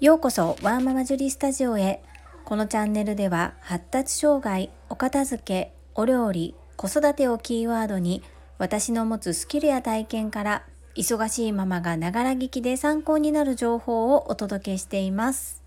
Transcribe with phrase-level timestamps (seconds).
[0.00, 2.00] ようこそワーママジュリスタジオへ。
[2.44, 8.22] このチャンネルでは発達障害お片付けお料理子育てをキーワードに
[8.58, 10.62] 私の持つスキルや体験から
[10.94, 15.64] 忙しいママがながら聞きで参考になる情報をお届けしています。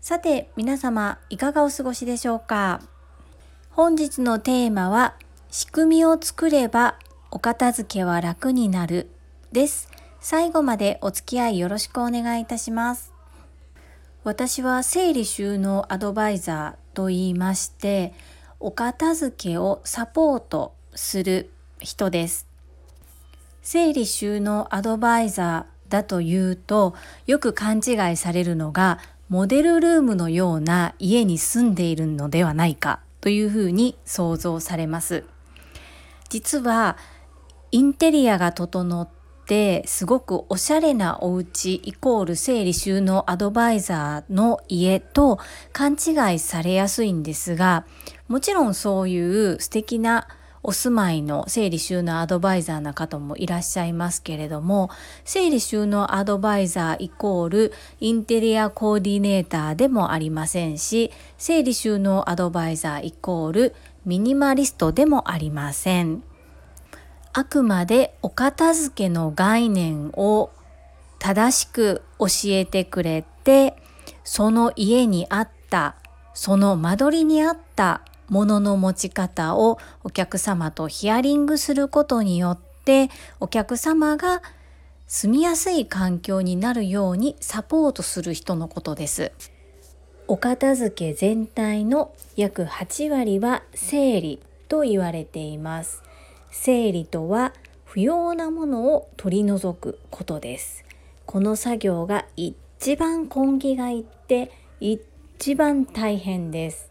[0.00, 2.80] さて皆様いかがお過ごしでしょうか？
[3.70, 5.16] 本日のテーマは
[5.50, 7.00] 仕組みを作れば
[7.32, 9.10] お片付けは楽になる
[9.50, 9.88] です。
[10.20, 13.15] 最後までお付き合いよろしくお願いいたします。
[14.26, 18.12] 私は整理収納アドバイザーと言いまして
[18.58, 21.48] お片付けをサポートする
[21.78, 22.48] 人です。
[23.62, 26.96] 整理収納アドバイザーだというと
[27.28, 28.98] よく勘違いされるのが
[29.28, 35.22] モデルルームのような家に住んでいるのではないかというふうに想像されます。
[36.30, 36.96] 実は
[37.70, 39.08] インテリアが整っ
[39.46, 45.38] ってすごくおしゃれなお家イコール整理収納アドバイザーの家と
[45.72, 47.86] 勘違いされやすいんですが
[48.26, 50.26] もちろんそういう素敵な
[50.64, 54.90] お住まいの整理収納アドバイザーな方もいらっしゃいますけれども
[55.24, 66.35] 整理収納アドバイザーイコールインテリアコーディネーターでもありませんし整理収納アドバイザーイコールミニマリストでもありません。
[67.38, 70.50] あくまでお片付けの概念を
[71.18, 73.76] 正しく教えてくれて
[74.24, 75.96] その家にあった
[76.32, 78.00] その間取りにあった
[78.30, 84.40] ものの持ち方をお客様とヒアリングすることによってお客様が
[85.06, 89.32] 住みやすい環境になるようにサポートする人のことです。
[90.26, 96.02] お片付け全体の約8割は整理と言われています。
[96.62, 97.52] 整理とは
[97.84, 100.84] 不要なものを取り除くことです。
[101.24, 104.50] この作業が一番根気がいって
[104.80, 106.90] 一番大変です。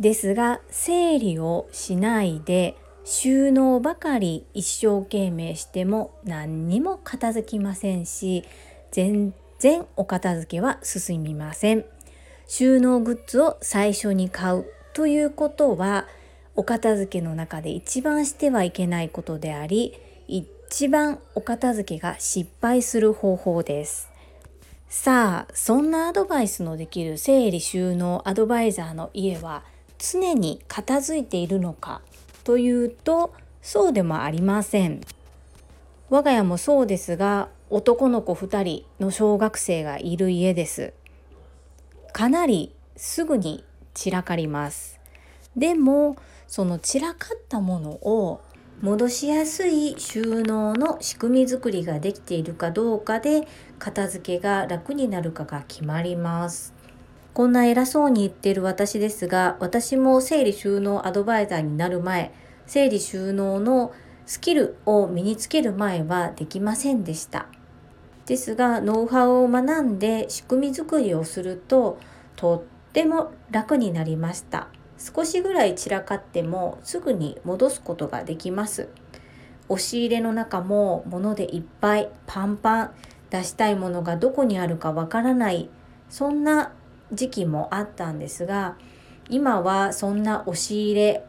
[0.00, 8.44] ですが整理をしないで収納ばかり一生懸命しても何にも片付きませんし
[8.90, 11.84] 全然お片付けは進みません。
[12.46, 16.06] 収納グッズを最初に買うということは
[16.56, 19.94] お片付けの中で一番してはいけないことであり
[20.26, 24.10] 一番お片付けが失敗する方法です。
[24.88, 29.64] さあそんなアドバイスのできる整理収納アドバイザーの家は
[29.98, 32.00] 常に片付いているのか
[32.44, 35.00] というとそうでもありません。
[36.08, 40.92] 我が家もそうですが男の子2人の小学生がいる家です。
[42.12, 44.98] かなりすぐに散らかります。
[45.56, 48.40] でもその散らかったものを
[48.82, 53.48] 戻しやすい収納の仕組み作りができているかどうかで
[53.78, 56.74] 片付けが楽になるかが決まります。
[57.32, 62.32] こんな偉そうに言ってる私ですが私も整理収納アドバイザーになる前
[62.66, 63.92] 整理収納の
[64.24, 67.46] スキルを身につける前はできませんでした。
[68.26, 71.98] ですがノウハウを学んで仕組み作りをすると
[72.34, 74.68] とっても楽になりました。
[74.98, 78.88] 少しぐらい散らかってもすぐに戻すことができます。
[79.68, 82.90] 押し入れの中も物でいっぱいパンパン
[83.30, 85.68] 出したいものがどこにあるかわからない
[86.08, 86.72] そんな
[87.12, 88.76] 時期もあったんですが
[89.28, 91.26] 今はそんな押し入れ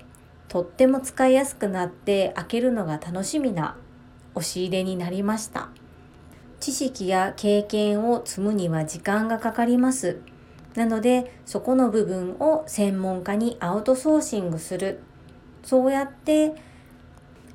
[0.50, 3.76] とっても使いやすくなって開けるのが楽しみな
[4.36, 5.70] 押し入れになりました。
[6.60, 10.20] 知識や経験を積むには時間がかかります。
[10.78, 15.00] なのでそこの部分を専門家にアウトソーシングする
[15.64, 16.54] そうやって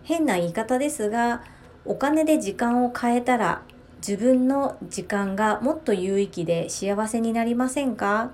[0.03, 1.45] 変な言い方ですが
[1.85, 3.63] お金で時間を変えたら
[3.99, 8.33] 自分の時間がもっと有意義で幸せになりませんか？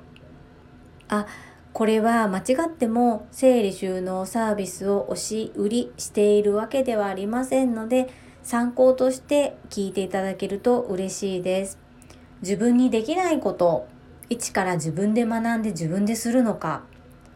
[1.11, 1.27] あ
[1.75, 8.09] これは間違っても整理収納サービスを押し売りしているわけではありませんので
[8.43, 11.79] 参考として聞いていただけると嬉しいです。
[12.41, 13.87] 自分にできないこと
[14.31, 16.83] 一から自分で学んで自分でするのか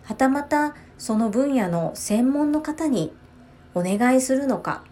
[0.04, 3.12] はたまたその分野の専門の方に
[3.74, 4.84] お願いするのか。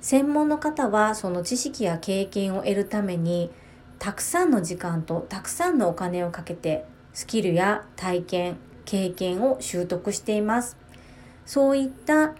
[0.00, 3.50] 専門の方はその知識や経験を得るために
[3.98, 8.56] たくさんの時間とたくさんのお金をかけてスキルや体験
[8.86, 10.76] 経験を習得しています。
[11.44, 12.34] そういった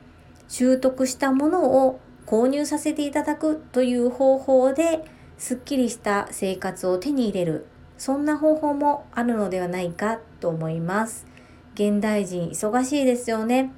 [0.49, 5.05] 習得したものを購入させていただくという方法で
[5.37, 7.67] すっきりした生活を手に入れる
[8.01, 11.27] そんな方法もあるのではないかと思います。
[11.75, 13.73] 現代人忙しいですよね。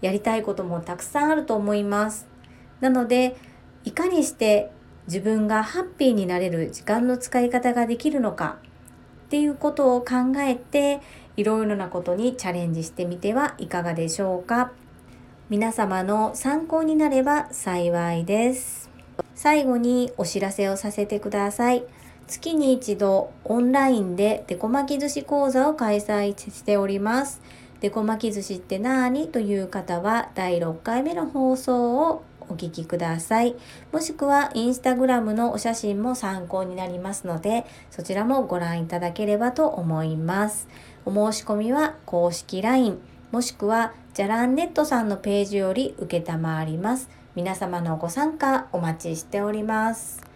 [0.00, 2.28] やりたいこともたくさんあると思います。
[2.80, 3.36] なので、
[3.82, 4.70] いかにして
[5.08, 8.58] 自分がハッピーになれる時間の使い方ができるのか、
[9.24, 11.00] っていうことを考えて
[11.36, 14.70] いろいろなことにチャレンジしてみてはいかがでしょうか
[15.50, 18.88] 皆様の参考になれば幸いです
[19.34, 21.84] 最後にお知らせをさせてください
[22.26, 27.40] 月に一度オンラインでデコ巻き寿司講座を開催しております
[27.80, 29.28] デコ巻き寿司って何？
[29.28, 33.56] という方は第6回目の放送をお聞きください。
[33.92, 40.66] もしくはインスタグラムのお写真も参考になりますので、そちらもご覧いただければと思います。
[41.04, 42.98] お申し込みは公式 LINE、
[43.32, 47.10] もしくはじゃらんネットさんのページより受けたまわります。
[47.34, 50.33] 皆様のご参加お待ちしております。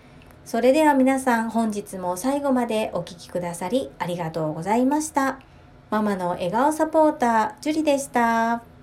[0.49, 5.41] それでは皆さん本日も最後までお聴きくださりありがとうございました。
[5.91, 8.78] ママの笑顔サポーター、ジュリでした。